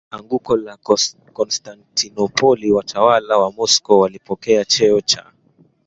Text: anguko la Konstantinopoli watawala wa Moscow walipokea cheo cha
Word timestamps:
anguko 0.11 0.55
la 0.57 0.77
Konstantinopoli 1.33 2.71
watawala 2.71 3.37
wa 3.37 3.51
Moscow 3.51 3.99
walipokea 3.99 4.65
cheo 4.65 5.01
cha 5.01 5.31